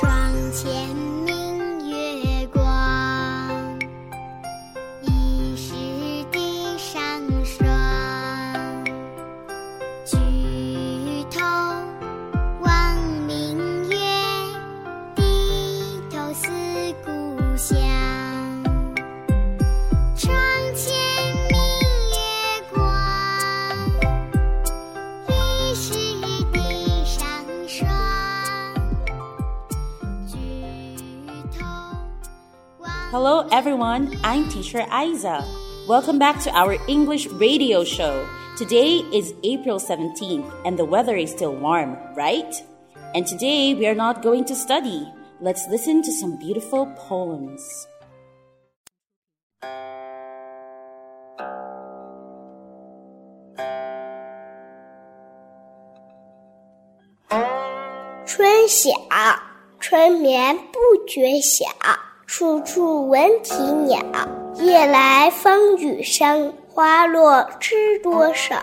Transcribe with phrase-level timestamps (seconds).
[0.00, 0.99] 窗前。
[33.10, 34.16] Hello, everyone.
[34.22, 35.44] I'm teacher Aizza.
[35.88, 38.24] Welcome back to our English radio show.
[38.56, 42.54] Today is April 17th, and the weather is still warm, right?
[43.16, 45.10] And today we are not going to study.
[45.40, 47.88] Let's listen to some beautiful poems.
[58.24, 58.92] Chun 春晓，
[59.80, 61.66] 春眠不觉晓。
[62.32, 63.98] 处处闻啼鸟。
[64.54, 68.54] 夜来风雨声，花落知多少。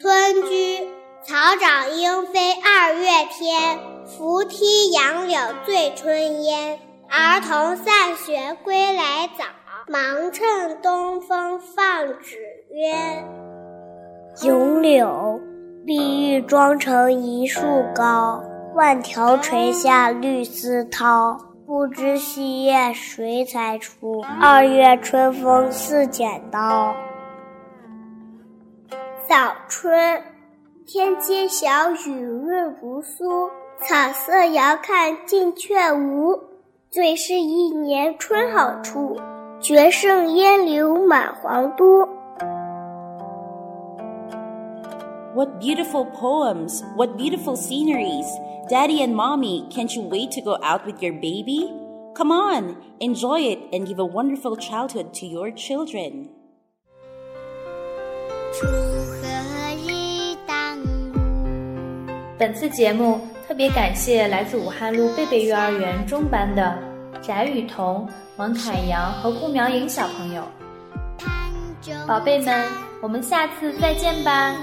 [0.00, 0.88] 春居，
[1.22, 6.80] 草长莺飞二月天，拂堤杨柳醉春烟。
[7.08, 9.44] 儿童散学归来早，
[9.86, 12.36] 忙趁东风放纸
[12.72, 13.24] 鸢。
[14.42, 15.40] 咏柳，
[15.86, 17.60] 碧玉妆成一树
[17.94, 18.42] 高，
[18.74, 21.36] 万条垂下绿丝绦。
[21.64, 24.22] 不知细叶谁裁出？
[24.40, 26.94] 二月春风似剪刀。
[29.26, 30.22] 早春，
[30.84, 36.38] 天街小，雨润如酥，草色遥看近却无。
[36.90, 39.18] 最是一年春好处，
[39.60, 42.06] 绝胜烟柳满皇都。
[45.34, 48.26] What beautiful poems, what beautiful sceneries.
[48.68, 51.72] Daddy and mommy, can't you wait to go out with your baby?
[52.14, 56.28] Come on, enjoy it and give a wonderful childhood to your children.
[58.52, 58.66] 锄
[59.22, 59.26] 禾
[59.86, 61.14] 日当午。
[62.38, 63.18] 本次节目
[63.48, 66.76] 特别感谢来自武汉路贝贝幼儿园中班的
[67.22, 68.06] 翟雨彤、
[68.36, 70.42] 王凯阳和顾苗潆小朋友。
[72.06, 72.68] 宝贝们，
[73.00, 74.54] 我们下次再见吧。